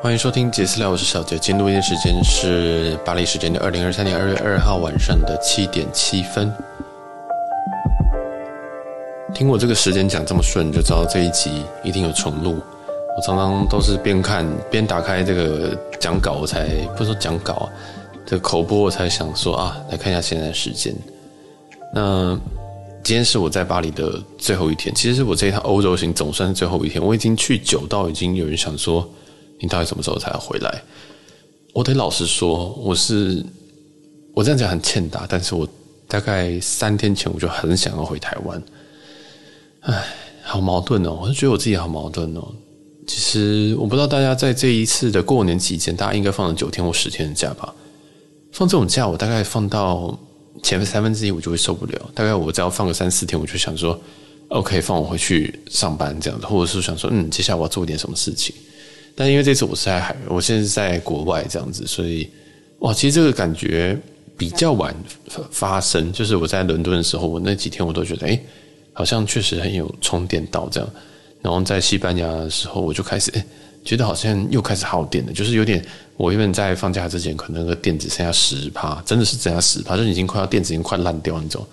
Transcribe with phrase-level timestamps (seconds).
[0.00, 1.36] 欢迎收听杰私聊，我是小杰。
[1.36, 6.54] 今天录音时间是巴黎时间的二零二三年二月二号晚上的七点七分。
[9.34, 12.60] 听我这个时间讲这么顺，就知道这一集一定有重录。
[13.16, 17.68] 我常常都是边看边打开这个讲稿，我才不说讲稿啊，
[18.24, 20.94] 这个口播我才想说啊，来看一下现在的时间。
[21.92, 22.38] 那
[23.02, 27.04] 今天是我在巴黎的最后一天，其实是我这一趟欧洲行总算是最后一天。
[27.04, 29.06] 我已经去久到已经有人想说，
[29.60, 30.82] 你到底什么时候才回来？
[31.72, 33.44] 我得老实说，我是
[34.34, 35.68] 我这样讲很欠打，但是我
[36.06, 38.62] 大概三天前我就很想要回台湾。
[39.80, 40.04] 唉，
[40.42, 41.18] 好矛盾哦！
[41.22, 42.46] 我就觉得我自己好矛盾哦。
[43.06, 47.74] 其实我不知道大家在这一次的过年期间，大家应该放了九天或十天的假吧？
[48.52, 50.18] 放这种假，我大概放到。
[50.60, 53.96] 前三分之一我就会受不了，大概我只要放个三四天，我就想说
[54.48, 58.52] ，OK，放我回去上班这样子，或者是想说，嗯，接下来我要做点什么事情。
[59.18, 62.30] 但因为这次我是在海，我现在是在国外这样子，所以
[62.78, 63.98] 哇，其实这个感觉
[64.36, 64.94] 比较晚
[65.50, 66.12] 发生。
[66.12, 68.40] 就是我在伦敦的时候，我那几天我都觉得，哎，
[68.92, 70.88] 好像确实很有充电到这样。
[71.42, 73.44] 然后在西班牙的时候，我就开始哎。
[73.84, 75.82] 觉得好像又开始耗电了，就是有点。
[76.16, 81.66] 我原本在放假之前，可能那个电只剩下十趴，真的是剩下十趴，就已经快要电池已经快烂掉那种。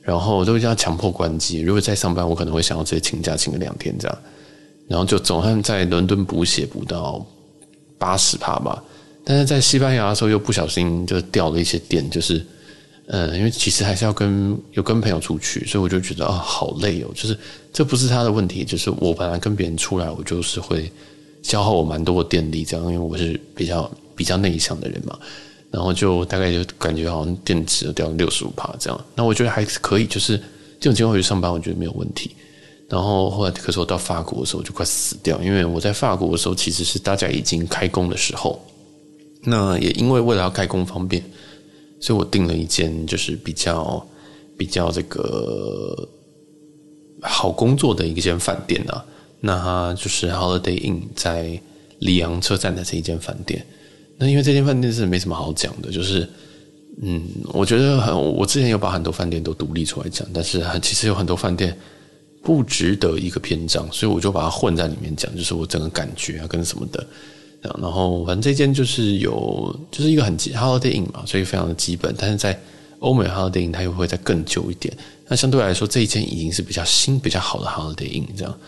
[0.00, 1.60] 然后我都要强迫关机。
[1.60, 4.18] 如果在上班，我可能会想要直接请假请个两天这样。
[4.88, 7.24] 然后就总算在伦敦补血补到
[7.98, 8.82] 八十趴吧。
[9.24, 12.44] 但是在西班牙的时候又不小心就掉了一些电，就是
[13.06, 17.10] 呃，因为其实还是要跟有跟朋友出去，所以我就觉得啊、好累哦。
[17.14, 17.38] 就是
[17.72, 20.90] 这不是他的问题，就是我本来跟别人出来，我就是会。
[21.42, 25.16] 消耗我蛮多的电力，这样，因为我是比较比较内向的人嘛，
[25.70, 30.36] 然后就大概就感觉好像电池掉了六十五趴这样，那我觉得还可以，就是
[30.80, 32.32] 这种情况回去上班，我觉得没有问题。
[32.88, 38.60] 然后后来，可是我到法国的时候就快死掉，因为我在法国的时候其实是大家已经开工的时候，
[39.42, 41.22] 那也因为为了要开工方便，
[42.00, 44.06] 所以我订了一间就是比较
[44.56, 46.08] 比较这个
[47.22, 49.04] 好工作的一间饭店啊。
[49.40, 51.60] 那就是 Holiday Inn 在
[51.98, 53.64] 里昂车站的这一间饭店。
[54.16, 56.28] 那因为这间饭店是没什么好讲的，就是
[57.02, 57.22] 嗯，
[57.52, 61.76] 我觉得很，我之前有把很多饭店都独立出来讲，但是很其实有很多饭店
[62.46, 67.04] 不值得一个篇章，所以我就把它混在里面讲，就是我整个感觉啊跟什么的。
[67.80, 72.14] 然后反正这间就是有，就是一个很基 Holiday Inn 嘛，所以非常的基本。
[72.16, 72.56] 但是在
[73.00, 74.96] 欧美 Holiday Inn 它又会再更旧一点。
[75.26, 78.58] 那相对来说，这一间已经是比较新、比较好的 Holiday Inn 这样。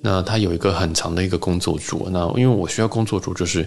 [0.00, 3.60] 那它有一个很长的一个工作桌，那因为我需要工作桌，就是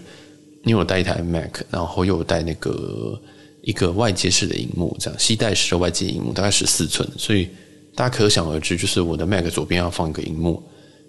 [0.65, 3.17] 因为我带一台 Mac，然后又带那个
[3.61, 7.47] 一个外接式的荧幕，这样携带式的外接荧幕大概十四寸，所以
[7.95, 10.61] 大家可想而知，就是我的 Mac 左边要放一个荧幕，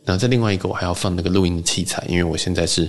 [0.05, 2.89] 那在另外一个我还要放那个录音的器材，因为我现在是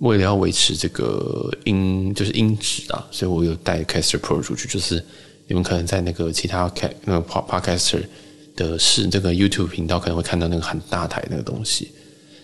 [0.00, 5.02] 为了要维持这个音就是音质啊，所以我有带 Caster Pro 出去，就是
[5.46, 8.02] 你们可能在那个其他开那个 Podcaster。
[8.56, 11.90] 的是这个 YouTube 频道可能会看到那个很大台那个东西，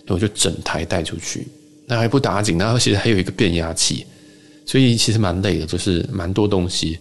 [0.05, 1.45] 那我就整台带出去，
[1.85, 4.03] 那还不打紧，然后其实还有一个变压器，
[4.65, 6.97] 所以其实蛮累的，就是蛮多东西。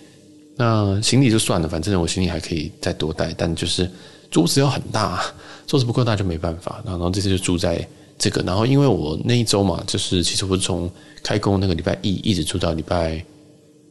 [0.56, 3.90] 那行李就算了，反正我行李还可以再多带，但就是
[4.30, 5.22] 桌子要很大，
[5.66, 6.82] 桌子不够大就没办法。
[6.84, 7.86] 然后这次就住在
[8.18, 10.90] 这个，然后因为我那一周嘛，就是其实我是从
[11.22, 13.24] 开工那个礼拜一一直住到礼拜，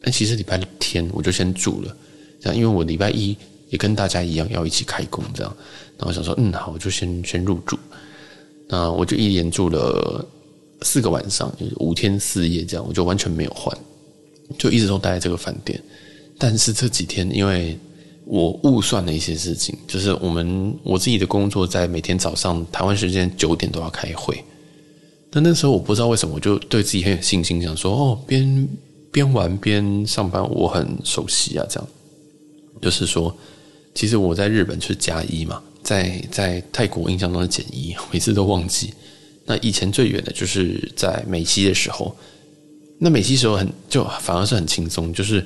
[0.02, 1.96] 但其实礼拜天我就先住了，
[2.42, 3.36] 这样，因为我礼拜一。
[3.70, 5.54] 也跟大家一样要一起开工这样，
[5.98, 7.78] 然后想说，嗯，好，我就先先入住。
[8.68, 10.24] 那我就一连住了
[10.84, 13.76] 四个晚上，就是五天四夜这样，我就完全没有换，
[14.60, 15.82] 就一直都待在这个饭店。
[16.38, 17.78] 但是这几天，因为
[18.26, 24.44] 我误算了一些事情，就是我们我自己的工作在每天早上台湾时间九点都要开会。
[25.30, 28.68] 但那时候我不知道为什么，我就对自己很有信心，想说，哦，边
[29.12, 31.88] 边玩边上班，我很熟悉啊，这样，
[32.82, 33.36] 就是说。
[33.94, 38.94] 其实我在日本是加一嘛，在在泰国印象中是减一，每次都忘记。
[39.46, 42.14] 那以前最远的就是在美西的时候，
[43.00, 45.46] 那美西时候很就反而是很轻松，就是、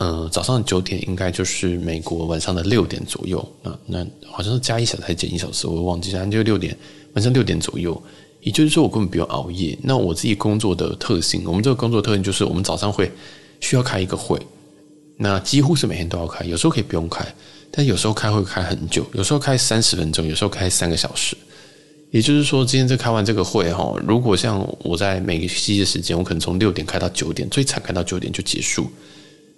[0.00, 6.74] 呃、早上九点应该就是美国晚上的六点左右，那那好像是加一小时还减一小时，我忘记，反正就六点
[7.12, 8.02] 晚上六点左右。
[8.40, 9.78] 也就是说我根本不用熬夜。
[9.82, 13.12] 那我自己工作的特性，我们这个工作特性就是我们早上会
[13.60, 14.40] 需要开一个会，
[15.18, 17.22] 那几乎是每天都要开，有时候可以不用开。
[17.70, 21.36] 但有时候开会开很久，有时候开三十分钟，有时候开三个小时。
[22.10, 28.90] 也就是说，今天在开完这个会哈，如果像我在每个星期的时间，我可能从六点开到九点，最惨开到九点就结束。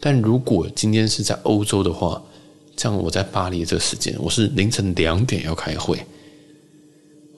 [0.04, 2.20] 但如果今天是在欧洲的话，
[2.76, 5.96] 像我在巴黎这个时间，我是凌晨两点要开会。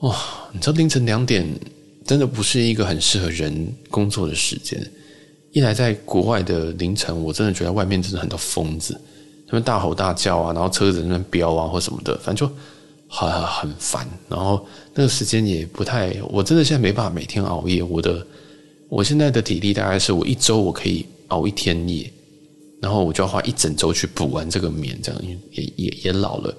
[0.00, 0.16] 哇，
[0.50, 1.46] 你知道凌晨两点
[2.06, 4.82] 真的不是一个很适合人工作的时间。
[5.52, 8.98] 一来在国外的凌晨，我真的觉得外面真的很多疯子，
[9.46, 12.54] 他们大吼大叫啊，然后车子在那边飙啊或什么的，反正就
[13.08, 14.08] 很很烦。
[14.26, 17.82] 然后那个时间也不太，我真的现在没办法每天熬夜。
[17.82, 18.26] 我的
[18.88, 22.10] 我现在的体力大概是我一周我可以熬一天夜，
[22.84, 26.54] 然后我就要花一整周去补完这个眠，这样因为也也也老了。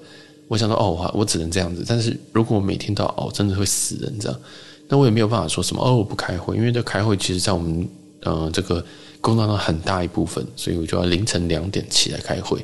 [0.48, 1.84] 我想说哦，我我只能这样子。
[1.86, 4.40] 但是如果我每天都要熬，真的会死人这样。
[4.88, 7.88] 那我也没有办法说什么哦，我不开会，因为这开会其实在我们。
[8.22, 8.84] 呃，这个
[9.20, 12.58] 工作上很大一部分，所以我就要凌晨两点起来开会，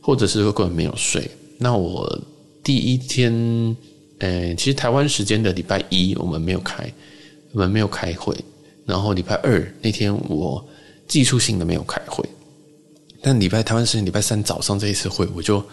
[0.00, 1.28] 或者是根本没有睡。
[1.58, 2.16] 那我
[2.62, 3.76] 第一天，
[4.18, 6.88] 呃，其实台湾时间的礼拜一我们没有开，
[7.50, 8.36] 我们没有开会。
[8.86, 10.64] 然后礼拜二那天我
[11.08, 12.24] 技术性的没有开会，
[13.24, 15.64] 但礼拜台湾时间礼拜三早上这一次会，我就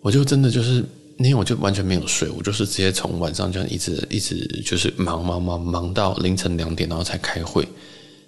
[0.00, 0.84] 我就真的就是
[1.16, 7.66] 那天我就完全没有睡，我就是直接从晚上这样一直一直就是忙忙忙忙到凌晨两点，然后才开会。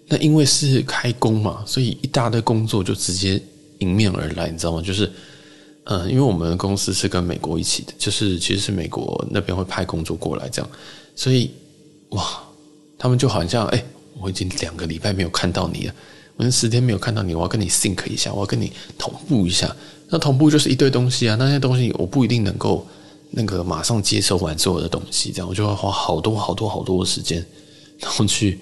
[0.08, 3.40] 那因为是开工嘛，所以一大堆工作就直接
[3.78, 4.82] 迎面而来，你知道吗？
[4.82, 5.08] 就是，
[5.84, 10.70] 嗯，因为我们公司是跟美国一起的，就是其实是美国那边会派工作过来这样，
[11.14, 11.50] 所以
[12.08, 12.42] 哇，
[12.98, 13.84] 他们就好像哎，
[14.18, 15.94] 我已经两个礼拜没有看到你了，
[16.38, 19.76] 我十天没有看到你，我要跟你 sync 一下，我要跟你同步一下。
[20.08, 22.86] 那同步就是一堆东西啊，那些东西我不一定能够
[23.32, 27.44] 那个马上接收完所有的东西，这样我就要花好多好多好多的时间，
[27.98, 28.58] 然后去。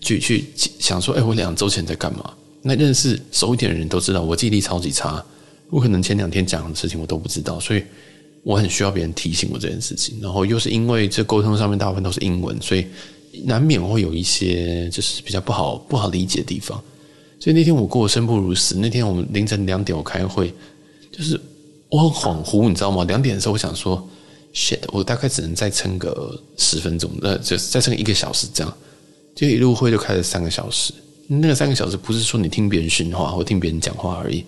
[0.00, 0.44] 去去
[0.78, 2.32] 想说，哎，我两周前在干嘛？
[2.62, 5.20] 那认识熟一点的人都知道，我记忆力超级差，
[5.70, 7.82] 我可能前两天讲的事情我都不知道，所以
[8.44, 10.16] 我很需要别人提醒我这件事情。
[10.22, 12.86] 然后又是因为这沟通上面大部分都是英文，所以
[13.42, 16.80] 难免会有一些就是比较不好不好理解的地方。
[17.40, 18.76] 所以那天我过得生不如死。
[18.78, 20.52] 那天我们凌晨两点我开会，
[21.12, 21.40] 就是
[21.88, 23.04] 我很恍惚，你知道吗？
[23.04, 24.08] 两点的时候我想说
[24.52, 28.76] ，shit，我大概只能再撑个十分钟，呃，就再撑一个小时这样。
[29.34, 30.92] 就一路会就开了三个小时，
[31.28, 34.44] 那个三个小时不是说你听别人训话或听别人讲话而已，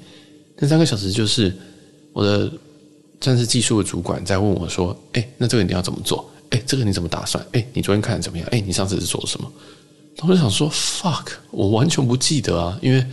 [0.58, 1.56] 那三个小时就是
[2.12, 2.52] 我的
[3.20, 6.28] 算是技术的主管在问我说：“哎，那这个你要怎么做？
[6.50, 7.46] 哎，这个你怎么打算？
[7.52, 8.48] 哎，你昨天看的怎么样？
[8.50, 9.52] 哎，你上次是做了什么？”
[10.22, 13.04] 我就想说：“fuck，我完全不记得啊，因为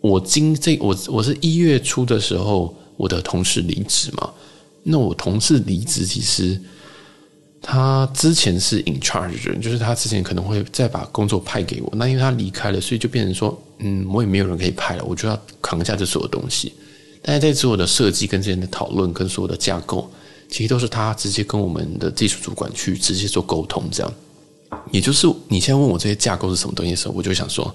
[0.00, 4.30] 我今这我我是一月初的时候，我的同事离职嘛，
[4.82, 6.60] 那我同事离职其实。”
[7.62, 11.92] 他之前是 in charge 人，就是他之前可能会再把工作派给我。
[11.94, 16.72] 那因为他离开了，所以就变成说，嗯，我也没有人可以派了，我就要扛下这所有东西。
[17.20, 20.10] 但是在所有的设计跟之前的讨论跟所有的架构，
[20.48, 24.10] 其实都是他直接跟我们的技术主管去直接做沟通，这样。
[24.90, 27.74] 也就是你现在问我这些架构是什么东西的时候，我就想说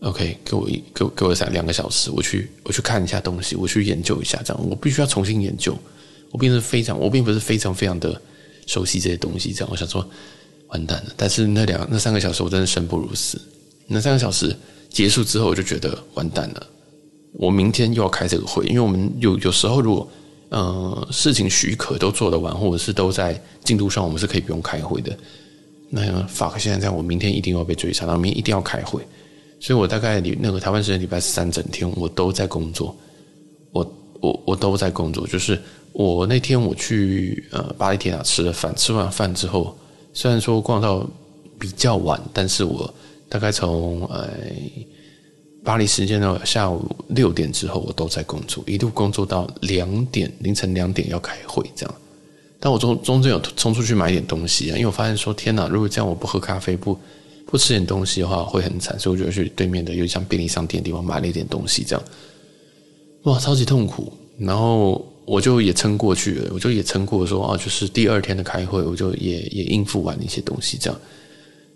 [0.00, 5.76] ，OK，给我一给我给我三两个小时，我去我去看一下东西，我去研究一下，这样我必须要重新研究。
[6.30, 8.20] 我并不是非常，我并不是非常非常的。
[8.64, 10.08] 熟悉这些东西，这样我想说，
[10.68, 11.12] 完蛋了。
[11.16, 13.36] 但是那两那三个小时，我真的生不如死。
[13.88, 14.56] 那三个小时
[14.88, 16.66] 结束之后，我就觉得完蛋了。
[17.32, 20.08] 我明天又要开这个会，因为我们有有时候如果
[20.50, 25.18] 呃事情许可都做得完，或者是都在进度上，我们是可以不用开会的。
[25.94, 29.06] 那 fuck，现在这样，我明天一定要被追查，然后明天一定要开会。
[29.60, 32.96] 所以我大概那个台湾时间礼拜三整天，我都在工作。
[33.72, 35.60] 我我我都在工作，就是。
[35.94, 39.76] 我那天我去呃巴黎铁塔吃了饭，吃完饭之后，
[40.14, 41.06] 虽然说逛到
[41.58, 42.90] 比较晚，但是我
[43.28, 44.26] 大概从呃
[45.62, 51.94] 巴黎时间的下午六点之后，我都在工作，一路工作到两点凌晨两点要开会这样。
[52.64, 56.96] 但我中中间有冲出去买一点东西啊，因为我发现说天哪，如果这样我不喝咖啡不
[57.44, 62.04] 不吃点东西的话会很惨，所以我就去对面的有像便利商店的地方买了一点东西这样。
[63.24, 65.04] 哇，超级痛苦，然后。
[65.24, 71.00] 我就也撑过去了，我就也撑过说啊，就是第二天的开会，我就也也应付完一些东西这样，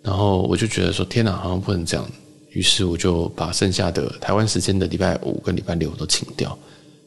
[0.03, 2.05] 然后我就觉得说天哪，好像不能这样，
[2.51, 6.59] 于是我就把剩下的台湾时间的礼拜五跟礼拜六都请掉，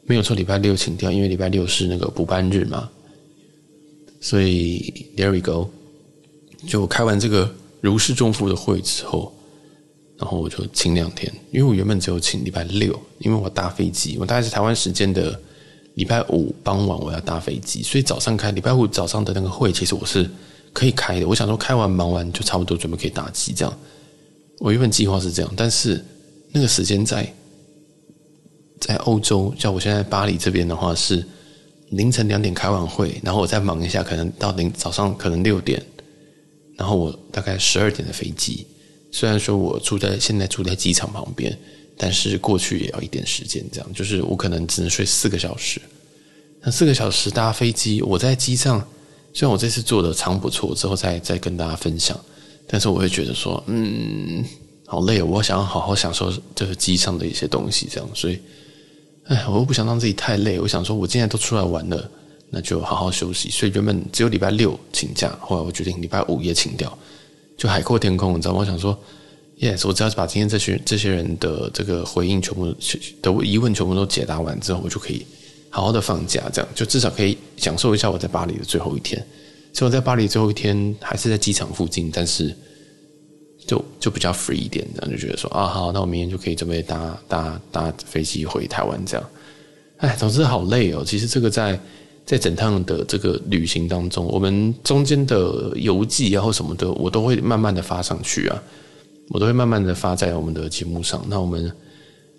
[0.06, 2.88] 没有说礼拜六请掉，因为礼拜六是那个补班日嘛，
[4.20, 5.68] 所以 there we go，
[6.68, 9.34] 就开完这个如释重负的会之后，
[10.16, 15.40] 然后我就请两天，因为我原本只有请礼拜六，因为我搭飞机，我大概是台湾时间的。
[15.94, 18.52] 礼拜五傍晚我要搭飞机，所以早上开。
[18.52, 20.30] 礼拜五早上的那个会，其实我是
[20.72, 21.26] 可以开的。
[21.26, 23.78] 我想说开完忙完就差不多准备可以打机这样。
[24.60, 26.02] 我原本计划是这样，但是
[26.52, 27.30] 那个时间在
[28.78, 31.26] 在欧洲，像我现在巴黎这边的话是
[31.90, 35.80] 凌晨两点开完会，然后我再忙一下，可能到凌早上可能六点，
[36.76, 38.66] 然后我大概十二点的飞机。
[39.12, 41.56] 虽然说我住在现在住在机场旁边。
[42.02, 45.78] 但是过去也要一点时间，这样就是我可能只能睡四个小时。
[46.62, 48.82] 那四个小时搭飞机，我在机上
[49.34, 52.18] 虽然我这次做的长不错，之后再再跟大家分享，
[52.66, 54.42] 但是我会觉得说，嗯，
[54.86, 58.38] 好累哦，我想要好好享受这个机上的一些东西，这样，所以，
[59.30, 62.10] 哎，我又不想让自己太累，我想说，我今天都出来玩了，
[62.50, 63.48] 那就好好休息。
[63.48, 66.98] 所以原本只有礼拜六请假，后来我决定礼拜五也请掉，
[67.56, 68.58] 就海阔天空，你知道吗？
[68.58, 68.98] 我想说
[69.60, 75.24] ，yes，我只要把今天这些这些人的这个回应全部的疑问全部都解答完之后，我就可以。
[75.72, 79.24] 好好的放假，这样就至少可以享受一下我在巴黎的最后一天。
[79.72, 82.52] 所以我在巴黎最后一天还是在机场附近，但是
[83.66, 89.26] 就就比较 free 一点，这样就觉得说啊，好，那我明天就可以准备搭搭搭飞机回台湾，这样。
[89.98, 91.04] 哎，总之好累哦。
[91.06, 91.78] 其实这个在
[92.24, 98.62] 在整趟的这个旅行当中，我们中间的游记然后什么的，我都会慢慢的发上去啊，
[99.28, 101.24] 我都会慢慢的发在我们的节目上。
[101.28, 101.72] 那我们。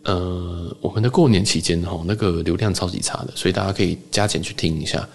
[0.03, 5.07] 呃，我们的过年期间哈，那个流量超级差的，所以大家可以加减去听一下。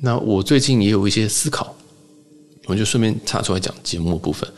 [0.00, 1.72] 那我最近也有一些思考，
[2.66, 4.50] 我就顺便插出来讲节目部分。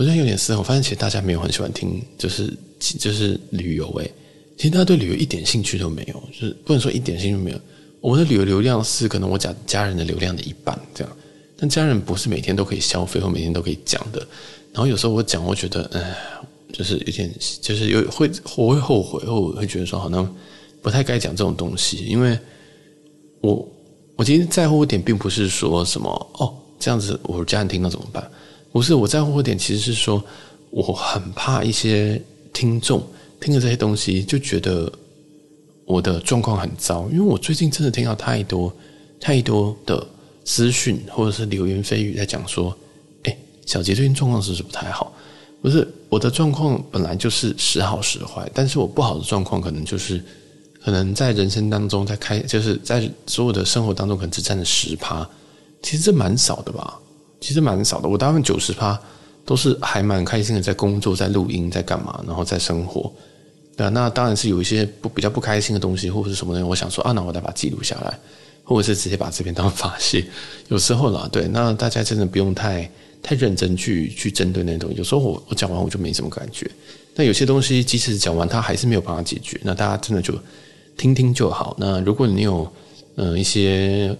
[0.00, 2.56] 我最近有点思考，我发现其实大家没有很喜欢听，就是
[2.98, 4.10] 就是旅游诶，
[4.56, 7.60] 其实大家对旅游一点兴趣都没有，就是不能说一点兴趣都没有。
[8.00, 11.16] 我的旅游流量是可能我讲家人的流量的一半这样，
[11.54, 14.26] 但家人不是每天都可以消费或每天都可以讲的。
[14.72, 16.16] 然后有时候我讲，我觉得，哎。
[16.72, 17.30] 就是有点，
[17.60, 20.36] 就是有会我会后悔，我会觉得说，好像
[20.80, 22.38] 不太该讲这种东西，因为
[23.40, 23.68] 我
[24.14, 28.30] 我其实在乎一点，并不是说什么哦这样子，我家人听到怎么办？
[28.72, 30.22] 不是我在乎的点，其实是说
[30.70, 32.20] 我很怕一些
[32.52, 33.02] 听众
[33.40, 34.90] 听了这些东西就觉得
[35.84, 38.72] 我的状况很糟，因为我最近真的听到太多
[39.18, 40.06] 太多的
[40.44, 42.76] 资讯或者是流言蜚语在讲说，
[43.24, 43.36] 哎，
[43.66, 45.12] 小杰最近状况是不是不太好？
[45.62, 50.22] 不是我的状况本来就是时好时坏，但是我不好的状况可能就是，
[50.82, 55.28] 可能在人生当中，在开就是在所有的生活当中，可能只占了十趴，
[55.82, 56.98] 其实这蛮少的吧？
[57.40, 58.08] 其实蛮少的。
[58.08, 58.98] 我大部分九十趴
[59.44, 63.12] 都是还蛮开心的，在工作、在录音、在干嘛，然后在生活。
[63.76, 68.18] 对，那当然是有一些不比较不开心的东西，或者是什么东西，我想说啊，那我再把它记录下来，
[68.62, 70.24] 或者是直接把这边当发泄。
[70.68, 72.90] 有时候啦，对，那大家真的不用太。
[73.22, 76.66] 太认真去去针对那些东西，有时候我我讲完我就没什么感觉。
[77.14, 79.60] 但有些东西即使讲完，它还是没有办法解决。
[79.62, 80.32] 那大家真的就
[80.96, 81.76] 听听就好。
[81.78, 82.66] 那如果你有
[83.16, 84.16] 嗯、一些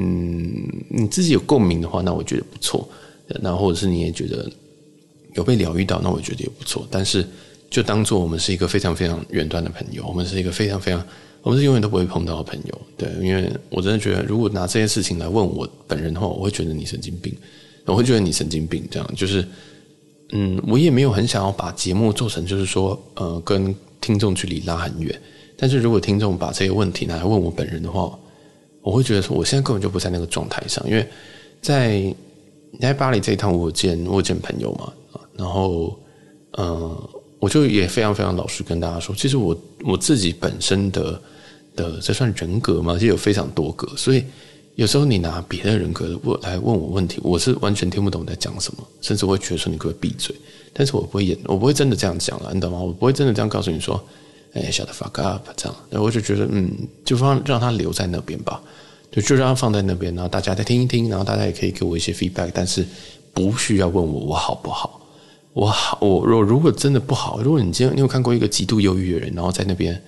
[0.00, 2.88] 嗯你自己有共鸣的话，那我觉得不错。
[3.42, 4.50] 那或者是你也觉得
[5.34, 6.86] 有被疗愈到，那我觉得也不错。
[6.90, 7.24] 但是
[7.68, 11.04] 就当做我们是一个非常非常远端的朋友，我们是一个非常非常
[11.42, 12.80] 我们是永远都不会碰到的朋友。
[12.96, 17.32] 对，因为我真的觉得，如果拿这件事情来问我本人的话，我会觉得你神经病。
[17.86, 19.44] 我会觉得你神经病，这样就是，
[20.32, 25.20] 嗯，我也没有很想要把节目做成，就是说，呃，跟听众距离拉很远。
[25.56, 28.16] 但是如果听众把这些问题拿来问我本人的话，
[28.82, 31.06] 我会觉得说，我现在根本就不在那个状态上，因为
[31.60, 31.98] 在
[32.70, 34.92] 你在巴黎这一趟，我见我见朋友嘛，
[35.36, 35.98] 然后，
[36.52, 41.20] 呃，我就也非常非常老实跟大家说，其实我我自己本身的
[41.76, 44.24] 的这算人格嘛，就有非常多个，所以。
[44.76, 50.34] 有时候你拿别的人格问来问我问题，我是完全听不懂你在讲什么，甚至会觉得说你可不可以闭嘴？
[50.72, 52.78] 但是我不会演，我不会真的这样讲了，你懂吗？
[52.78, 54.02] 我不会真的这样告诉你说，
[54.52, 55.76] 哎，shut the fuck up 这样。
[55.90, 56.70] 然后我就觉得，嗯，
[57.04, 58.60] 就放让他留在那边吧，
[59.10, 62.84] 就就让他放在那边，然后大家再听一听，然后大家也可以给我一些 feedback，但是
[63.32, 65.00] 不需要问我我好不好？
[65.52, 70.00] 我好，我如如果真的不好，如果你今天你有看过一个极度忧郁的人，然后在那边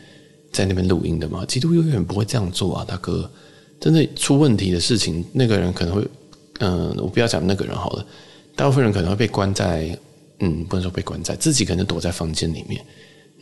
[0.52, 1.44] 在那边录音的吗？
[1.46, 3.30] 极度忧郁的人不会这样做啊，大哥。
[3.80, 6.06] 真的出问题的事情，那个人可能会，
[6.60, 8.06] 嗯、我不要讲那个人好了。
[8.54, 9.98] 大部分人可能会被关在，
[10.38, 12.80] 嗯，不能说被关在，自己可能躲在房间里面，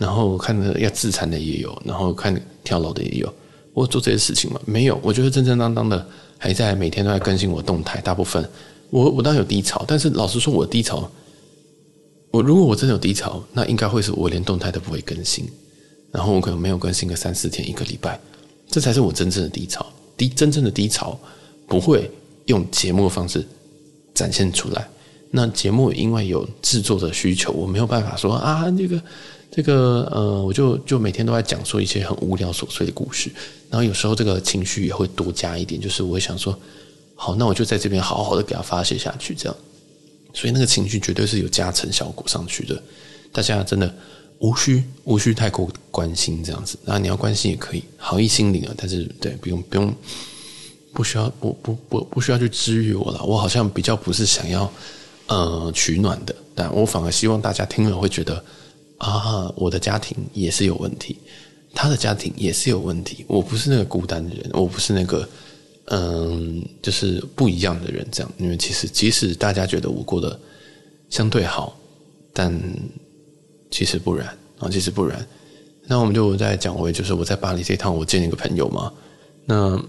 [0.00, 3.30] 然后看着要自残的也有，然后看跳楼的也有。
[3.75, 4.59] 我做这些事情吗？
[4.64, 4.99] 没有。
[5.02, 6.04] 我觉得正正当当的
[6.38, 8.00] 还在每天都在更新我动态。
[8.00, 8.42] 大部分
[8.88, 11.07] 我我当然有低潮，但是老实说，我低潮，
[12.30, 15.47] 我如果我真的有低潮，那应该会是我连动态都不会更新，
[16.11, 18.19] 然后我可能没有更新个三四天一个礼拜，
[18.69, 19.85] 这才是我真正的低潮。
[20.16, 21.19] 低真正的低潮
[21.69, 22.11] 不会
[22.47, 23.47] 用节目的方式
[24.14, 24.88] 展现出来。
[25.30, 29.00] 那节目因为有制作的需求，我没有办法说啊，这个
[29.50, 33.30] 这个呃，我就就每天都在讲说一些很无聊琐碎的故事。
[33.69, 36.59] 然后有时候这个情绪也会多加一点，就是我会想说，
[37.14, 39.57] 好，那我就在这边好好的给他发泄下去，这样。
[40.33, 42.83] 所以那个情绪绝对是有加成效果上去的。
[43.33, 43.95] 大家真的。
[44.40, 48.73] 无需无需太过关心这样子，那你要关心也可以，好意心领啊。
[48.75, 49.95] 但是对，不用不用，
[50.95, 53.23] 不需要，不不不不需要去治愈我了。
[53.23, 54.73] 我好像比较不是想要
[55.26, 58.42] 呃取暖的，但我反而希望大家听了会觉得
[59.00, 61.16] 啊，我的家庭也是有问题，
[61.75, 63.25] 他的家庭也是有问题。
[63.26, 65.26] 我不是那个孤单的人，我不是那个
[65.87, 68.30] 嗯，就是不一样的人这样。
[68.37, 70.38] 因为其实即使大家觉得我过得
[71.09, 71.75] 相对好，
[72.35, 72.52] 但
[73.71, 74.28] 其实不然
[74.59, 75.26] 啊，其实不然。
[75.87, 78.92] 那我们就再讲回，就是我在巴黎这一趟，我见了一个朋友嘛。
[79.47, 79.83] 那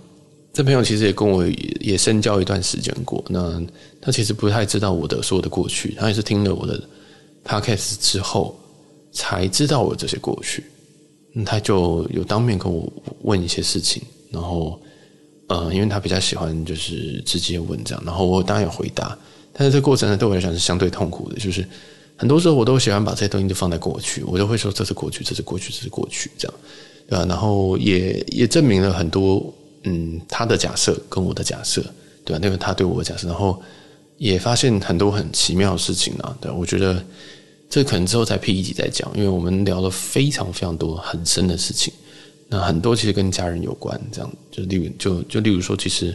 [0.54, 1.46] 这朋友其实也跟我
[1.82, 3.22] 也深交一段时间过。
[3.28, 3.62] 那
[4.00, 6.82] 他其实不太知道我的所有的过去，他也是听了我的
[7.44, 8.58] podcast 之后
[9.12, 10.64] 才知道我这些过去。
[11.46, 12.92] 他就有当面跟我
[13.22, 14.80] 问一些事情，然后
[15.48, 19.18] 呃，因为他比较喜欢就是直接问这样，然后我当然有回答。
[19.54, 21.66] 但是这个过程呢，对我来讲是相对痛苦的，就是
[22.18, 26.58] 很多时候我都喜欢把这些东西都放在过去，我就会说这是过去，这是过去，这是过去，这样
[27.08, 27.26] 对吧？
[27.28, 29.54] 然后也也证明了很多。
[29.84, 31.82] 嗯，他的假设跟我的假设，
[32.24, 32.40] 对吧？
[32.40, 33.60] 那个他对我的假设，然后
[34.18, 36.38] 也发现很多很奇妙的事情啊。
[36.40, 37.04] 对，我觉得
[37.72, 41.92] 这可能之后再 P 一集再讲，因为我们聊了非常非常多很深的事情。
[42.50, 46.14] 那很多其实跟家人有关，这样就例如就就例如说，其实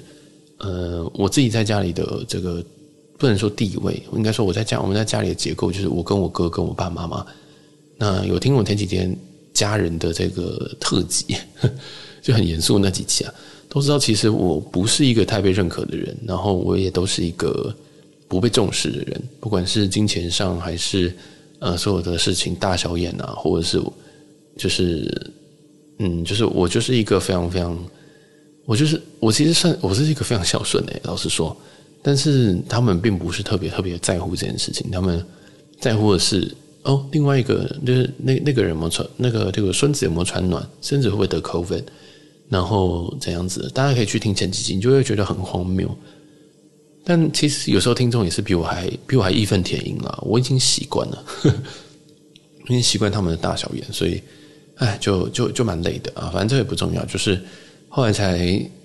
[0.58, 2.62] 呃，我自己在家里的这个
[3.16, 7.26] 不能说地位，应该说我在家我们在家里的结构，就是我跟我哥跟我爸妈妈。
[7.96, 9.16] 那有听我前几天
[9.54, 11.34] 家人的这个特辑，
[12.20, 13.32] 就很严肃那几期啊。
[13.70, 17.75] 都知道，其实我不是一个太被认可的人，然后我也都是一个
[18.28, 21.16] 不被重视的人，不管是金钱上还是
[21.58, 23.82] 呃所有的事情大小眼啊，或者是
[24.56, 25.32] 就是
[25.98, 27.78] 嗯，就是我就是一个非常非常，
[28.64, 31.56] 我就是我其实算我是一个非常孝顺的，老实说，
[32.02, 35.25] 但是他们并不是特别特别在乎这件事情，他们
[35.80, 41.82] 在乎的是哦，另外一个就是那那个人有没有传那个这个孙子有没有传暖，孙子会不会得 COVID。
[42.48, 45.90] 然后怎样子，大家可以去听前几集，你就会觉得很荒谬。
[47.08, 51.56] 但其实有时候听众也是比我还比我还义愤填膺啦，我已经习惯了，呵 呵
[52.64, 54.20] 已经习惯他们的大小眼，所以，
[54.75, 56.30] 哎，就就就蛮累的啊。
[56.32, 57.40] 反正这也不重要，就是
[57.88, 58.38] 后来才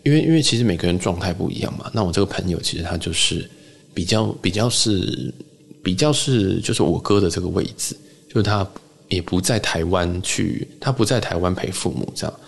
[0.03, 1.89] 因为因为其实每个人状态不一样嘛。
[1.91, 3.49] 那我这个朋友其实他就是
[3.91, 5.33] 比较比较是
[5.81, 7.97] 比较是就是我哥的这个位置，
[8.29, 8.65] 就是他
[9.09, 12.39] 也不在台湾去，他不在台湾陪父母这样。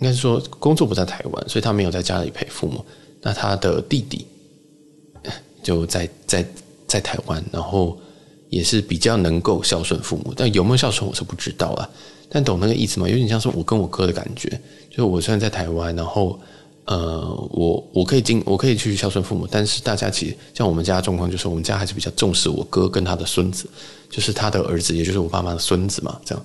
[0.00, 2.84] 应该是说工作不在台湾，所以他没有在家里陪父母。
[3.22, 4.26] 那他的弟弟
[5.62, 6.46] 就在在
[6.86, 7.98] 在台湾，然后
[8.50, 10.32] 也是比较能够孝顺父母。
[10.36, 11.88] 但有没有孝顺，我是不知道啊。
[12.28, 13.08] 但懂那个意思吗？
[13.08, 14.48] 有点像是我跟我哥的感觉，
[14.90, 16.38] 就是我虽然在台湾，然后
[16.84, 17.20] 呃，
[17.50, 23.68] 我我可以经，我可以去孝顺父母，但是大家其实像我们家的状况，就是我们家还是比较重视我哥跟他的孙子，
[24.10, 26.44] 就是他的儿子，也就是我爸妈的孙子嘛，这样。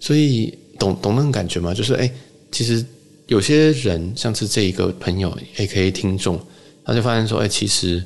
[0.00, 1.72] 所以懂懂那种感觉吗？
[1.72, 2.10] 就是哎。
[2.50, 2.82] 其实
[3.26, 6.40] 有些人，像是这一个朋友，AKA 听众，
[6.82, 8.02] 他就发现说：“哎，其实，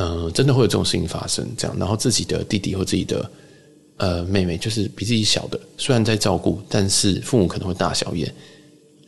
[0.00, 1.76] 呃，真的会有这种事情发生，这样。
[1.78, 3.30] 然后自己的弟弟或自己的
[3.98, 8.32] 呃妹妹，就是比自己小的，虽然在照顾，但是父母可能会大小眼。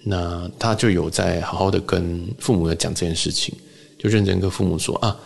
[0.04, 3.54] 那他就有在好好的跟父母讲这件事情，
[3.98, 5.16] 就认真跟父母说啊，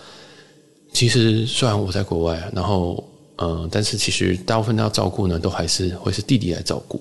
[0.92, 3.02] 其实虽然我在国外，然后
[3.36, 7.00] 呃，但是其实大部分要照顾呢，都还是会是弟弟来照顾。”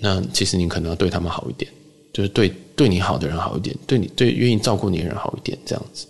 [0.00, 1.70] 那其实你可能要对他们好一点，
[2.14, 6.06] 就是对对你好的人好一点，对你对愿意照顾你的人好一点，这样子。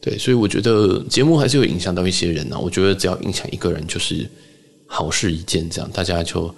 [0.00, 4.26] 对，所以我觉得节目还是有影响到一些人呢、我觉得只要影响一个人，就是
[4.86, 6.54] 好事一件，这样大家就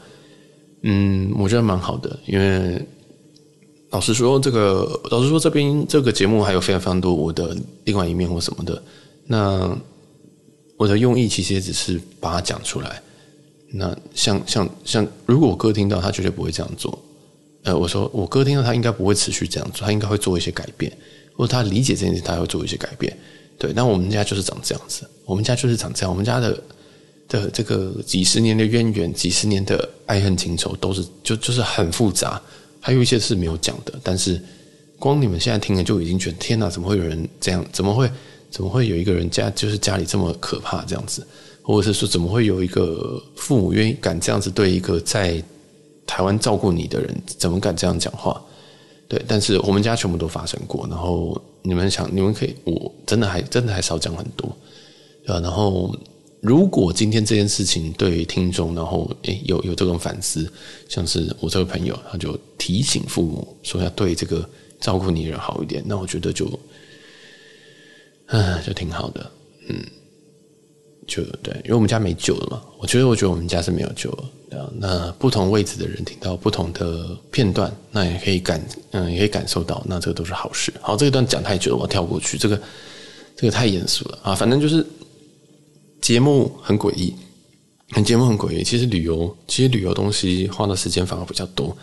[0.83, 2.19] 嗯，我觉得蛮好的。
[2.27, 2.81] 因为
[3.91, 8.83] 老实说，这个老实说，这边这个节目还有非常非常多我的另外一面或什么的。
[9.27, 9.77] 那
[10.77, 13.03] 我的用意其实也只是把它讲出来。
[13.73, 16.99] 那像像像，如果我哥听到，他绝对不会这样做。
[17.65, 20.93] 呃，我说我哥听到，他应该不会持续这样做，他应该会做一些改变，
[21.37, 23.17] 或者他理解这件事，他会做一些改变。
[23.63, 26.61] 对，那我们家就是长这样子，我们家就是长这样，我们家的
[27.29, 32.43] 的这个几十年的渊源，几十年的爱恨情仇，都是就就是很复杂，
[32.81, 33.95] 还有一些是没有讲的。
[34.03, 34.43] 但是
[34.99, 37.65] 光你们现在听了，就已经觉得天哪，怎么会有人这样？
[37.73, 38.11] 怎么会
[38.51, 41.25] 怎么会有一个人家就是家里这么可怕这样子？
[41.63, 45.41] 或者是说，怎么会有一个父母愿意敢这样子对一个在
[46.05, 48.43] 台湾照顾你的人，怎么敢这样讲话？
[49.13, 50.87] 对，但是我们家全部都发生过。
[50.89, 54.51] 然后你们想，你们可以，我真的还真的还少讲很多，
[55.27, 55.41] 对吧？
[55.41, 55.95] 然后
[56.41, 60.51] 如果今天这件事情对听众，然后诶有有这种反思，
[60.89, 64.49] 像是我这个朋友，他就提醒父母说要对这个
[64.81, 66.59] 照顾你的人好一点，那我觉得就，
[68.29, 69.31] 嗯，就挺好的，
[69.69, 69.85] 嗯。
[71.15, 72.63] 就对，因为我们家没救了嘛。
[72.79, 74.25] 我觉得，我觉得我们家是没有救了。
[74.49, 80.73] 对啊，那不同位置的人听到不同的片段，那也可以感，嗯，也可以感受到，那这个都是好事。
[80.81, 82.39] 好，这一段讲太久了，我跳过去。
[82.39, 82.59] 这个，
[83.37, 84.35] 这个太严肃了啊。
[84.35, 84.87] 反正就是
[86.01, 87.15] 节目很诡异，
[87.91, 88.63] 很节目很诡异。
[88.63, 91.77] 其实旅游，其实旅游东西花的时间反而比较多，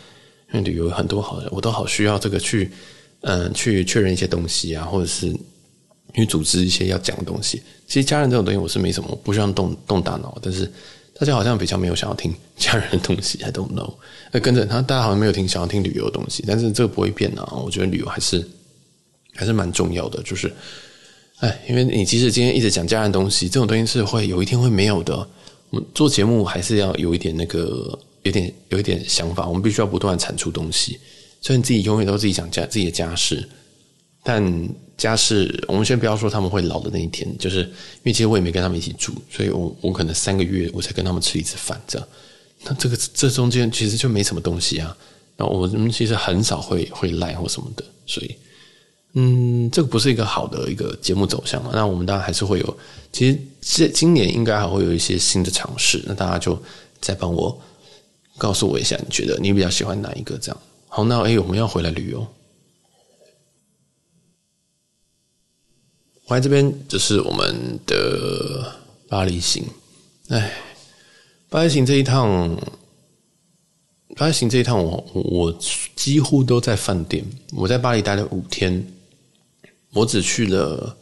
[0.54, 2.72] 因为旅游很多好的，我都好需要这个去，
[3.22, 5.36] 嗯、去确认一些东西啊，或者是
[6.14, 7.62] 去组织一些要讲的东西。
[7.88, 10.72] 其实家人这种东西我是没什么，不需要动动大脑，但是
[11.18, 13.94] 大家好像比较没有想要听家人的东西，I don't know。
[14.32, 17.46] 那跟着他，大家好像没有听想要听旅游的东西，但是这个不会变啊。
[17.64, 18.48] 我觉得旅游还是
[19.34, 20.52] 还是蛮重要的，就是。
[21.42, 25.16] 哎，因为你即使今天一直讲家人东西，这种东西是会有一天会没有的。
[25.70, 29.48] 我们做节目还是要有一点那个，有点有一点想法。
[29.48, 31.00] 我们必须要不断产出东西。
[31.42, 33.48] 虽然自己永远都自己讲家自己的家事，
[34.24, 37.70] 但家事我们先不要说他们会老的那一天，就是因
[38.04, 42.08] 为其实我也没跟他们一起住，所以我我可能三个月我才跟他们吃一次饭这样。
[42.64, 44.96] 那这个这中间其实就没什么东西啊。
[45.38, 48.36] 那我们其实很少会会赖或什么的，所以。
[49.14, 51.72] 嗯，这个不是一个好的一个节目走向嘛。
[51.74, 52.78] 那我们当然还是会有，
[53.12, 56.04] 其实这今年应该还会有一些新的尝试。
[56.06, 56.62] 那大家就
[57.02, 57.60] 再帮我
[58.38, 60.38] 告诉我一下，你觉得你比较喜欢哪一个？
[60.38, 62.28] 这样好，那哎，我们要回来旅游。
[66.30, 68.72] 我来这边就是我们的
[69.08, 69.66] 巴黎行。
[70.28, 70.54] 哎，
[71.50, 72.56] 巴黎行这一趟，
[74.16, 75.60] 巴黎行这一趟我，我我
[75.96, 77.26] 几乎都在饭店。
[77.54, 78.86] 我在巴黎待了五天。
[79.92, 80.96] 我只去了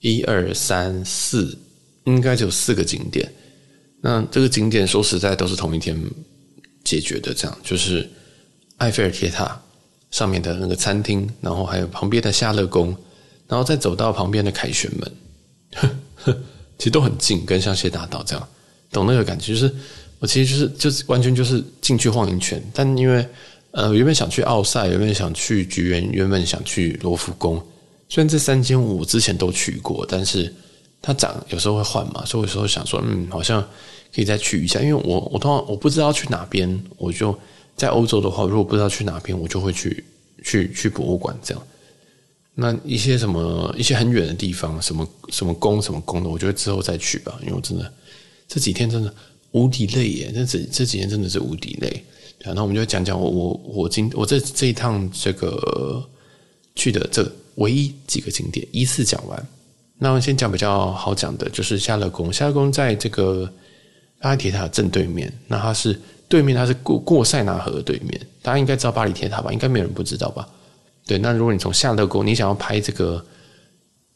[0.00, 1.56] 一二三四，
[2.02, 3.32] 应该就四个景点。
[4.00, 5.96] 那这个景点说实在都是同一天
[6.82, 8.10] 解决的，这样就是
[8.78, 9.62] 埃菲尔铁塔
[10.10, 12.92] 上面的那个餐厅，然后还有旁边的夏乐宫，
[13.46, 15.12] 然后再走到旁边的凯旋门，
[15.74, 15.90] 呵
[16.24, 16.38] 呵，
[16.78, 18.48] 其实都很近，跟香榭大道这样，
[18.90, 19.52] 懂那个感觉？
[19.52, 19.74] 就是
[20.18, 23.26] 我其实就是就是完全就是进去晃一圈，但因为
[23.72, 27.62] 呃原本想去奥赛，原本想去橘园，原本想去罗浮宫。
[28.08, 30.52] 虽然这三间我之前都去过，但是
[31.02, 33.60] 它长有时候会换嘛，所以有时候想说，嗯，好像
[34.14, 34.80] 可以再去一下。
[34.80, 37.36] 因为我我通常我不知道去哪边，我就
[37.76, 40.04] 在欧洲的话，如果不知道去哪边，我就会去
[40.44, 41.62] 去去博物馆这样。
[42.54, 47.38] 那一些什么一些很远的地方，什么什么宫什么宫的，我觉得之后再去吧。
[47.42, 47.92] 因为我真的
[48.48, 49.14] 这几天真的
[49.52, 52.04] 无敌累耶，这这这几天真的是无敌累。
[52.38, 56.02] 对啊，那我们就讲讲我我我今我这这一趟这个
[56.74, 57.30] 去的这。
[57.58, 59.46] 唯一几个景点依次讲完，
[59.98, 62.32] 那我先讲比较好讲的，就是夏乐宫。
[62.32, 63.48] 夏乐宫在这个
[64.18, 68.20] 巴黎铁塔正对面，那它是对面，它是过过塞纳河的对面。
[68.42, 69.52] 大家应该知道巴黎铁塔吧？
[69.52, 70.48] 应该没有人不知道吧？
[71.06, 73.24] 对，那如果你从夏乐宫，你想要拍这个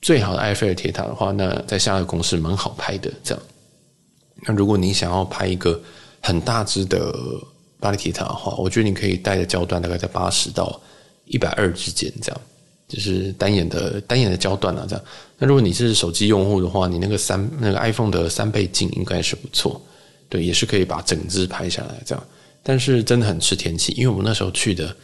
[0.01, 3.13] 最好的埃菲尔铁塔的话，那在夏乐宫是蛮好拍的。
[3.23, 3.43] 这样，
[4.47, 5.81] 那如果你想要拍一个
[6.21, 7.15] 很大只的
[7.79, 10.81] 巴黎铁塔的话，我觉得你可以带的焦段大概在八十到
[11.27, 12.41] 一百二之间，这样。
[12.89, 15.05] 就是单眼的单眼的焦段啊，这样。
[15.37, 19.79] 那如果你是手机用户的话，你那个三那个 iPhone 的三倍镜应该是不错，
[20.31, 22.25] 对，也是可以把整只拍下来这样。
[22.63, 24.97] 但是真的很吃天气，因为我们那时候去的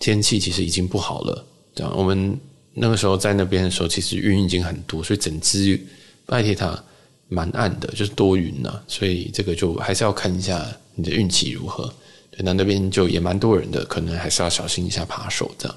[0.00, 1.96] 天气其实已经不好了，这样。
[1.96, 2.36] 我们
[2.74, 5.78] 那个时候在那边的时候，其实云已经很多，所以整只
[6.26, 6.82] 巴黎铁塔
[7.28, 8.80] 蛮暗的，就是多云呐。
[8.88, 11.84] 所以这个就还是要看一下你的运气如何。
[12.30, 15.76] 对，那那边就也蛮多人的，可能还是要小心一下扒手这样。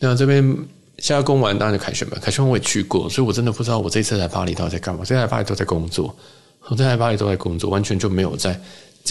[0.00, 0.56] 那这边
[0.98, 2.18] 夏宫完，当然就凯旋门。
[2.20, 5.02] 凯旋门我也去过，所以我真的不知道我这次来巴黎到底在干嘛。
[5.02, 6.12] 这次来巴黎都在工作，
[6.64, 8.60] 我这在巴黎都在工作，完全就没有在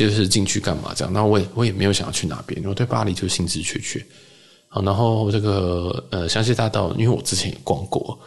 [0.06, 1.14] 就是进去干嘛这样。
[1.14, 4.06] 那我也我也没有想要去哪边，我对巴黎就兴致缺缺。
[4.70, 8.20] 好，然后这个呃香榭大道，因为我之前也逛过，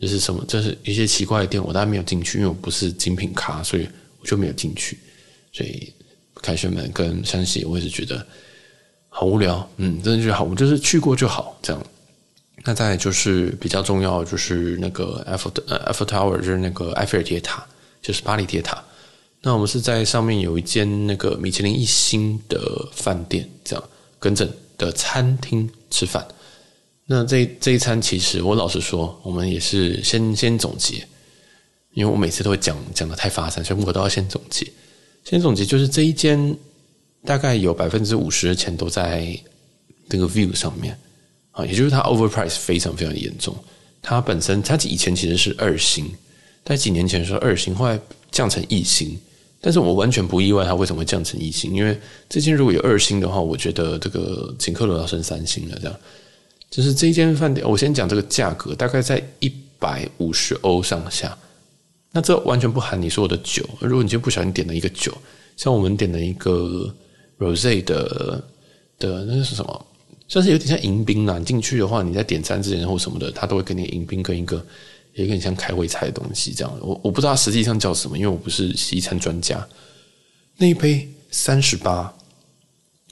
[0.00, 3.88] 就是什么就是一些奇怪的店，我当然没有进去，因为我不是精品咖，所以
[4.20, 4.96] 我就没有进去。
[5.52, 5.92] 所以
[6.40, 8.24] 凯旋门跟香榭，我也是觉得
[9.08, 9.68] 好无聊。
[9.78, 11.84] 嗯，真的觉得好，我就是去过就好这样。
[12.64, 17.66] 那再就是比较重要，就是那个 Eiffel 呃 Eiffel Tower，就是那个埃菲尔铁塔，
[18.00, 18.82] 就是巴黎铁塔。
[19.48, 23.82] 那我们是在上面有一间那个米其林一星的饭店，这样
[24.18, 26.28] 跟着的餐厅吃饭。
[27.06, 30.96] 那这这一餐其实我老实说，我们也是先先总结，
[31.94, 34.70] 因为我每次都会讲讲得太发散，所以我都要先总结。
[35.24, 36.54] 先总结就是这一间
[37.24, 39.34] 大概有百分之五十的钱都在
[40.10, 40.94] 这个 view 上面。
[41.52, 43.56] 啊，也就是它 overprice 非常非常严重。
[44.02, 46.06] 它本身它以前其实是二星，
[46.66, 47.98] 在几年前是二星，后来
[48.30, 49.18] 降成一星。
[49.60, 55.78] 但是我完全不意外它为什么会降成一星，因为这间如果有二星的话，我觉得这个请客楼要升三星了。
[55.80, 55.96] 这样，
[56.70, 61.36] 就是这间饭店，我先讲这个价格，大概在一百五十欧上下。
[62.12, 63.68] 那这完全不含你说我的酒。
[63.80, 65.12] 如果你就不小心点了一个酒，
[65.56, 66.94] 像我们点了一个
[67.38, 68.42] rose 的
[68.98, 69.86] 的那是什么？
[70.28, 74.62] 算是有点像迎宾啦，你进去的话，你在点餐之前或什么的，他都会给你迎宾跟一个，
[75.18, 76.72] 有点像开胃菜的东西这样。
[76.80, 79.66] 我我不知道它实际上叫什么，因为我不是西餐专家。
[80.56, 82.12] 那一杯三十八，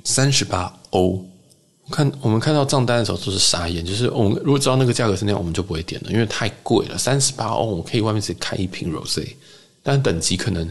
[0.04, 1.24] 三十八欧，
[1.90, 9.24] 看我们看到账单的时候都是傻眼，就是我们如果知道那个价格是那样，我们就不会点了，因为太贵了，三十八欧，我可以外面直接开一瓶 rose，
[9.82, 10.68] 但等级可能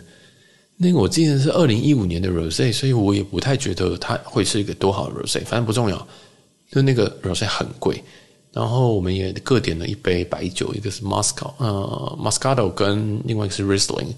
[0.76, 6.08] 那个我记得是二零一五年的 rose，所以我也不太觉得它会是一个多好的 rose，反正不重要，
[6.70, 8.04] 就那个 rose 很贵，
[8.56, 14.14] 然后我们也各点了一杯白酒，一个是 Moscow，呃，Moscato 跟另外一个是 Riesling。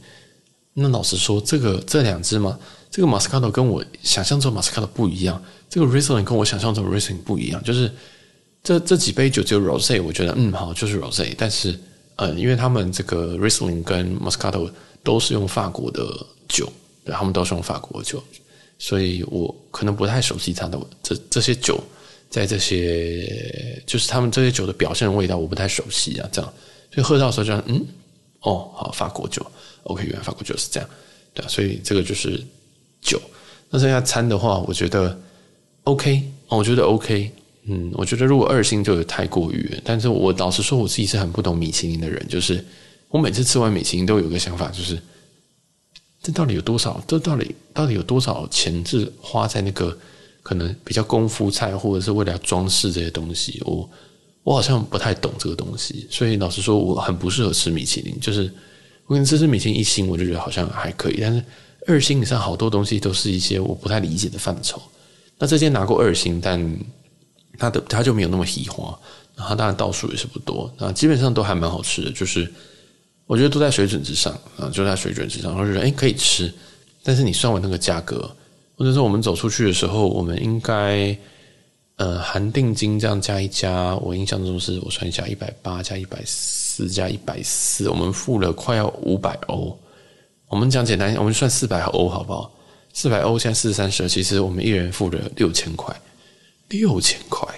[0.76, 2.56] 那老实说，这个这两支嘛，
[2.92, 7.92] 这个 Moscato 跟我想象中 Moscato 不一样，这个 Riesling 跟我想象中 risling 不一样，就是
[8.62, 11.76] 这这几杯酒只有 Rosé，我觉得嗯好，就是 Rosé，但是
[12.16, 14.70] 呃，因为他们这个 Riesling 跟 Moscato
[15.02, 16.04] 都是用法国的
[16.48, 16.72] 酒，
[17.04, 18.24] 对，他们都是用法国的酒，
[18.78, 21.84] 所以我可能不太熟悉它的这这些酒，
[22.30, 26.54] 在这些就是他们这些酒的表现味道，我不太熟悉啊，这样，
[26.92, 27.86] 所以喝到的时候就嗯
[28.42, 29.46] 哦好法国酒。
[29.84, 30.90] OK，原来法国酒是这样，
[31.34, 32.44] 对啊，所以这个就是
[33.02, 33.22] 酒。
[33.70, 35.18] 那剩下餐的话，我觉得
[35.84, 37.32] OK，我觉得 OK，
[37.64, 42.64] 嗯，我觉得如果二星就有太过于，但是我老实说，我自己是很不懂米其林的人，就是
[43.10, 45.02] 我每次吃完米其林都有一个想法，就是
[46.22, 47.02] 这到底有多少？
[47.08, 49.98] 这到底到底有多少钱是花在那个
[50.48, 53.62] 可能比较功夫菜，或者是为了装饰这些东西？
[53.66, 53.90] 我
[54.44, 58.52] 我好像不太懂这个东西，所以老实说，我很不适合吃米其林，就是。
[59.10, 61.42] 我跟这是米其林一星，我就觉得好像还可以，但是
[61.88, 64.82] 二星以上好多东西都是一些我不太理解的范畴。
[65.40, 66.60] 那这间拿过二星，但
[67.58, 68.86] 它的它就没有那么喜欢，
[69.34, 72.52] 然后当然倒数也是不多，啊，基本上都还蛮好吃的，就是
[73.28, 76.54] 我觉得都在水准之上啊，就在水准之上，然后就觉得诶可以吃，
[77.02, 78.30] 但是你算完那个价格，
[78.78, 81.18] 或者说我们走出去的时候，我们应该。
[81.98, 89.76] 呃，含定金这样加一加，我印象中是我算一下，一百八加一百四加一百四，我们付了快要五百欧。
[90.48, 92.52] 我们讲简单，我们算四百欧好不好？
[92.94, 96.00] 四百欧现在四十三十，其实我们一人付了六千块，
[96.70, 97.50] 六千块，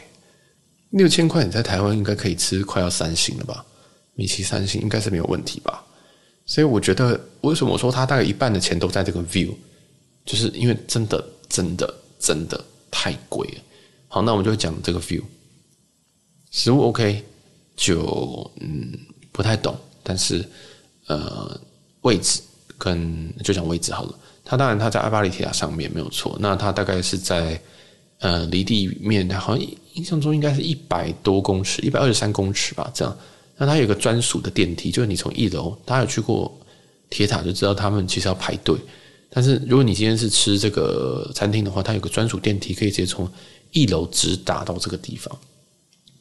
[0.92, 3.66] 六千块，你在台湾应该可以吃快要三星了吧？
[4.14, 5.84] 米其三星应该是没有问题吧？
[6.46, 9.54] 所以我觉得，为什么我说他大概一半的钱都在这个 view，
[10.30, 13.62] 就是因为真的真的真的太贵了。
[14.08, 15.24] 好，那我们就讲这个 view，
[16.52, 17.24] 食物 OK，
[17.76, 18.94] 就嗯
[19.32, 20.48] 不太懂，但是
[21.08, 21.60] 呃
[22.02, 22.42] 位置
[22.78, 24.14] 跟就讲位置好了。
[24.46, 27.60] 它当然它在阿巴里铁塔上面没有错，那它大概是在
[28.20, 33.18] 呃离地面，好像印象中应该是一百多公尺，一百二十三公尺吧，这样。
[33.58, 36.56] 那它有个专属的电梯，就是你从一楼，大家有去过
[37.10, 38.78] 铁塔就知道，他们其实要排队。
[39.30, 43.30] 但是如果你今天是吃这个餐厅的话，它有个专属电梯，可以直接从
[43.72, 45.38] 一楼直达到这个地方，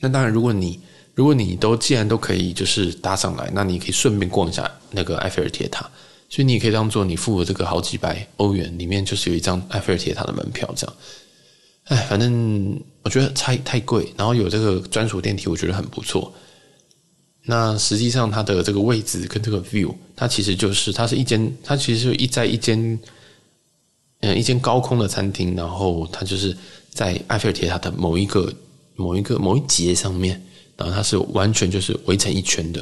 [0.01, 0.79] 那当然，如果你
[1.15, 5.89] 如果你都既然都可以就是搭上来，那你可以顺便逛一下那个埃菲尔铁塔，
[6.29, 10.97] 所以你也可以当做你付了这个好几百欧元，里面就是有一张埃菲尔铁塔的门票这样。
[11.85, 16.33] 哎，反正我觉得太太贵，然后有这个专属电梯，我觉得很不错。
[17.45, 22.99] 那实际上它的这个位置跟这个 view，它其实就是它是一间，它其实是一在一间。
[24.21, 26.53] 嗯，一间高空的餐厅，然后它就是
[26.91, 28.53] 在埃菲尔铁塔的某一个、
[28.97, 30.45] 某一个、某一节上面，
[30.77, 32.81] 然后它是完全就是围成一圈的，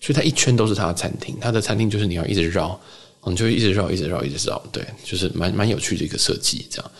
[0.00, 1.36] 所以它一圈都是它的餐厅。
[1.40, 2.80] 它的餐厅就是你要一直绕，
[3.24, 6.90] 你就一直绕、一直绕、一直绕，对，就是蛮蛮有趣的一个设计，这样，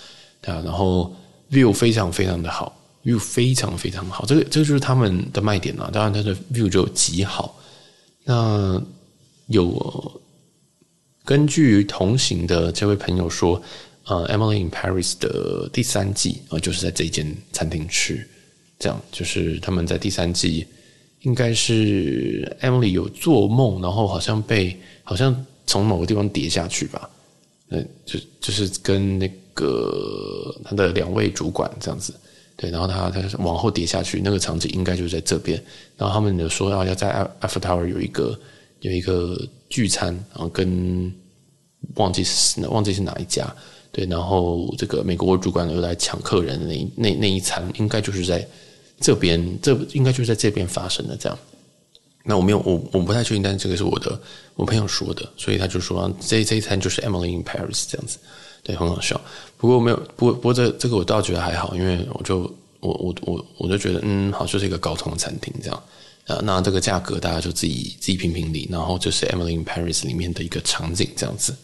[0.40, 0.60] 对啊。
[0.64, 1.14] 然后
[1.48, 2.77] view 非常非常的好
[3.08, 5.90] ，view 非常非常好，这个这个就是他们的卖点了。
[5.92, 7.58] 当然，它的 view 就极好。
[8.24, 8.82] 那
[9.46, 10.20] 有。
[11.24, 13.60] 根据同行的这位朋友说，
[14.04, 18.26] 呃，《Emily in Paris》的第三季啊，就是在这间餐厅吃，
[18.78, 20.66] 这样就是他们在第三季
[21.20, 27.10] 应该是 Emily 有做梦，然后好像被好像从某个地方跌下去吧，
[27.68, 32.14] 呃，就就是跟那个他的两位主管这样子，
[32.58, 35.58] 对，然后他他往后跌下去，那个场景应该就是在这边，
[35.96, 38.38] 然后他们有说要要在 Eiffel Tower 有一个。
[38.80, 39.36] 有一个
[39.68, 41.12] 聚餐，然后跟
[41.96, 43.52] 忘记是忘记是哪一家，
[43.90, 48.46] 对，然后这个美国主管又来抢客人的那那那一餐，应该就是在
[49.00, 51.36] 这边，这应该就是在这边发生的这样。
[52.22, 54.16] 那我没有，我我不太确定，但是这个是我的
[54.54, 58.18] 我朋友说的，所以他就说这这一餐就是 Emily in Paris 这样子，
[58.68, 59.18] 对，很好笑。
[59.56, 62.40] 不过没有，不过不过这这个我倒觉得还好，因为我就
[62.80, 65.82] 我我我我就觉得嗯，好，就是一个高通餐厅这样。
[66.26, 71.56] 呃，那这个价格大家就自己自己评评理，然后就是 Emily in Paris 里面的一个场景这样子。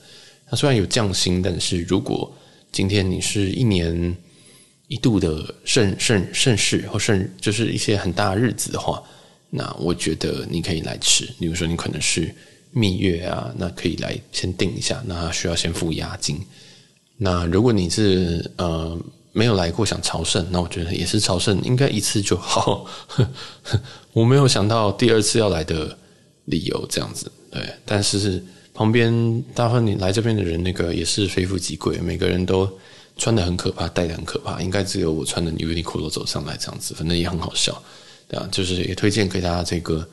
[0.48, 2.34] 那虽然有降薪，但是如果
[2.72, 4.16] 今天你是一年
[4.88, 9.02] 一度的盛盛盛世或盛就是一些很大日子的话，
[9.50, 11.28] 那我觉得你可以来吃。
[11.38, 12.34] 比如说你可能是
[12.70, 16.40] 蜜月啊，那可以来先订一下，那需要先付押金。
[17.24, 19.00] 那如果你是呃
[19.32, 22.86] 没有来过想朝圣，那我觉得也是朝圣，应该一次就好。
[24.12, 25.96] 我没有想到第二次要来的
[26.44, 29.10] 理由这样子，对，但是旁边
[29.54, 32.68] 大部分你来这边的人，那个也是非富即贵，每个人都
[33.16, 37.82] 穿得很可怕，戴得很可怕，应该只有我穿的优衣库走上来这样子，反正也很好笑，
[38.28, 40.06] 对啊，就是也推荐给大家这个，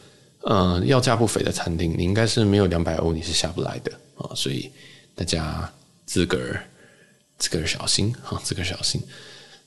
[0.50, 4.72] 嗯，要价不菲的餐厅，你应该是没有两百欧你是下不来的啊，所以
[5.14, 5.70] 大家
[6.06, 6.64] 自个儿。
[7.42, 9.02] 自个儿小心哈，自个儿小心。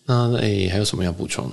[0.04, 1.50] 那诶，还有什么要补充？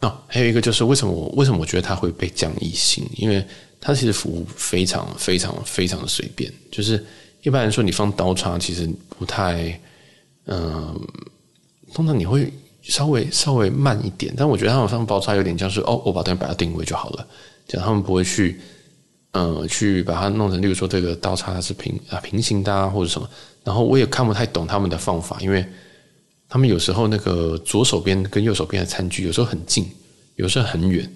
[0.00, 3.02] 哦，还有一个就是为什么我为什么我觉得他会被降一星？
[3.16, 3.42] 因为
[3.80, 6.52] 他其实服务非常非常非常的随便。
[6.70, 7.02] 就是
[7.42, 8.86] 一般来说，你放刀叉其实
[9.18, 9.80] 不太，
[10.44, 11.00] 嗯、
[11.94, 14.34] 通常你会稍微稍微慢一点。
[14.36, 17.26] 但我觉得他们放刀叉有点像是哦，我把东西摆到定位就好了，
[17.66, 18.60] 这样他们不会去，
[19.30, 23.26] 呃，去把它弄成，例如说这个刀叉是平啊平行的啊或者什么。
[23.64, 25.64] 然后我也看不太懂他们的方法，因为
[26.50, 29.90] 他们有时候那个左手边跟右手边的餐具有时候很近，
[30.36, 31.10] 有时候很远，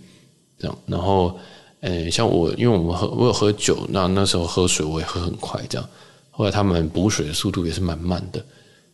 [0.58, 0.78] 这样。
[0.86, 1.38] 然后，
[1.80, 5.88] 呃，像我，因为我们喝我有喝酒，那那时候喝水我也喝很快，这样。
[6.30, 8.42] 后来他们补水的速度也是蛮慢的，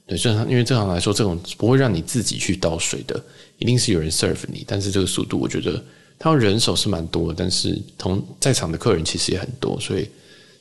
[0.07, 3.23] 对，正常，因为正常来说，这种不会让你自己去倒水的，
[3.59, 4.65] 一定是有人 serve 你。
[4.67, 5.83] 但是这个速度，我觉得
[6.19, 10.09] 他们人手是蛮多，但是同在场的客人其实也很多，所以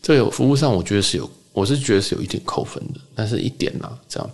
[0.02, 1.28] 这个服务上我觉得是有。
[1.54, 4.30] 我是觉得是有一点扣分的，但是一点呐，这样。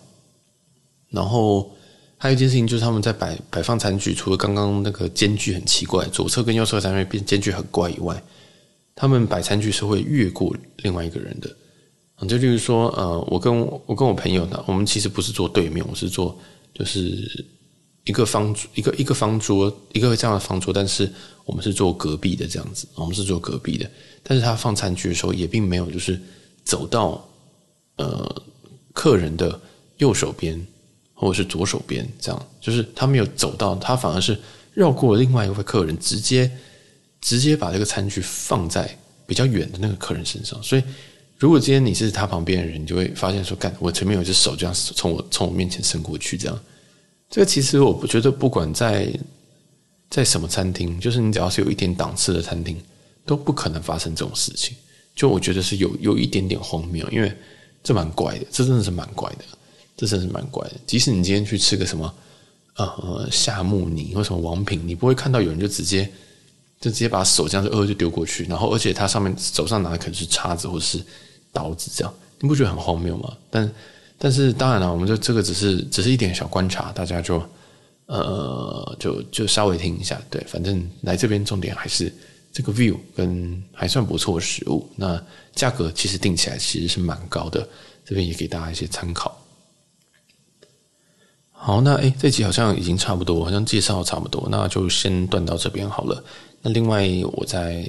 [1.09, 1.69] 然后
[2.17, 8.23] 还有一件事情就是他们在摆摆放餐具，除了刚刚那个间距很奇怪，左侧跟右侧餐具变间距很怪以外，
[8.95, 11.53] 他们摆餐具是会越过另外一个人的。
[12.27, 16.37] 就例如说，呃，我跟我跟我朋友呢，我们其实不是坐对面，我是坐
[16.73, 17.47] 就是
[18.05, 21.11] 一个方一个一个方桌一个这样的方桌，但是
[21.45, 23.89] 我们是坐隔壁的这样子，我们是坐隔壁的。
[24.23, 26.17] 但是他放餐具的时候也并没有就是。
[26.69, 27.27] 走到
[27.95, 28.43] 呃
[28.93, 29.59] 客人的
[29.97, 30.63] 右手边
[31.15, 34.39] 或者是左手边，这样就是他没有走到，他反而是
[34.75, 36.49] 绕过另外一位客人，直接
[37.21, 40.61] 直接把这个餐具放在比较远的那个客人身上。
[40.61, 40.83] 所以，
[41.39, 46.59] 如果今天你是他旁边的人，你就会发现说：“干，我前面有一只手这样从我从我面前伸过去。”这样，
[47.31, 49.11] 这个其实我不觉得，不管在
[50.09, 52.77] 在什么餐厅，就是你只要是有一点档次的餐厅，
[53.25, 54.77] 都不可能发生这种事情。
[55.19, 57.29] 就我觉得是有有一点点荒谬，因为
[57.83, 59.43] 这蛮怪的，这真的是蛮怪的，
[59.97, 60.75] 这真的是蛮怪的。
[60.87, 62.13] 即使你今天去吃个什么
[62.77, 66.09] 呃夏目尼或什么王品，你不会看到有人就直接
[66.79, 71.03] 就直接把手这样子呃就丢过去，然后而且他上面手上拿的可能是叉子或者是
[71.51, 73.35] 刀子这样，你不觉得很荒谬吗？
[73.49, 73.69] 但
[74.17, 77.43] 但是当然了，我们就这个只是只是一点小观察，大家就
[78.05, 82.09] 呃就就稍微听一下，对，反正来这边重点还是。
[82.51, 85.21] 这个 view 跟还算不错的食物，那
[85.53, 87.67] 价格其实定起来其实是蛮高的，
[88.05, 89.37] 这边也给大家一些参考。
[91.51, 96.23] 好，那诶，这集好像已经差不多，好像介绍差不多，那就先断到这边好了。
[96.61, 97.85] 那另外，我再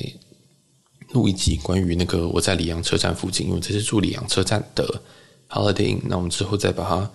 [1.12, 5.00] 录一集关于那个我在里昂车站附近，因为这是住里昂车站的
[5.48, 7.10] Holiday Inn，那我们之后再把它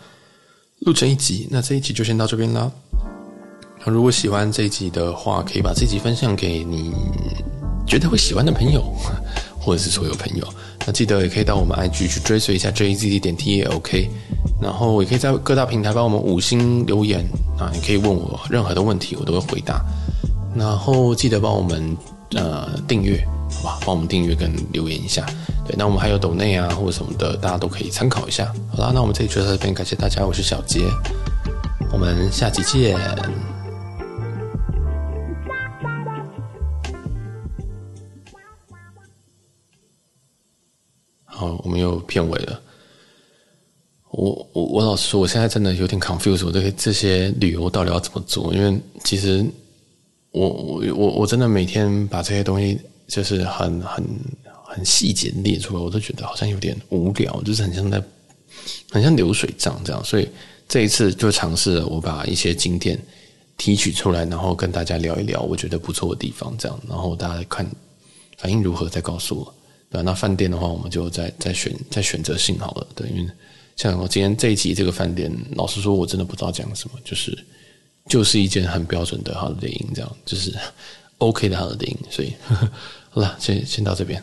[0.80, 1.48] 录成一集。
[1.52, 2.72] 那这一集就先到这边啦。
[3.92, 6.92] 如果喜欢这一集的话，可以把这集分享给你
[7.86, 8.84] 觉得会喜欢的朋友，
[9.60, 10.48] 或者是所有朋友。
[10.88, 14.10] 那记得也可以到我们 IG 去追随一下 JZZ 点 T 也 OK。
[14.62, 17.26] 然后也可以在各大平台帮我们五星留言
[17.60, 19.84] 啊，你可以问我任何的问题，我都会回答。
[20.56, 21.96] 然后记得帮我们
[22.36, 23.80] 呃订阅，好吧？
[23.86, 25.26] 帮我们订阅跟留言一下。
[25.68, 28.52] 对，那我们还有抖内啊或者什么的，大家都可以参考一下。
[28.72, 30.82] 好啦，那我们这一集就到这边，感谢大家，我是小杰，
[31.92, 32.98] 我们下期见。
[41.36, 42.62] 好，我们又片尾了。
[44.12, 48.54] 我我我老实说，我现在真的有点 confused，我这这些旅游到底要怎么做？
[48.54, 49.46] 因为其实
[50.32, 54.06] 我我我我真的每天把这些东西就是很很
[54.64, 58.02] 很细节列出来，我都觉得好像有点无聊，就是很像在
[58.90, 60.02] 很像流水账这样。
[60.06, 60.30] 所以
[60.70, 62.98] 这一次就尝试了，我把一些景点
[63.58, 67.70] 提取出来，然后跟大家聊一聊，我觉得不错的地方，这样，然后大家看
[68.38, 69.54] 反应如何，再告诉我。
[69.96, 72.88] 对，那饭店的话，我们就再再选再选择性好了。
[72.94, 73.32] 对，因为
[73.78, 77.38] 像我今天这一集这个饭店，老实说，我真的不知道讲什么，就是
[78.10, 80.54] 就是一件很标准的 Holiday Inn，这样就是
[81.20, 82.12] OK 的 Holiday Inn。
[82.12, 82.72] 所以呵 呵
[83.10, 84.22] 好了，先先到这边。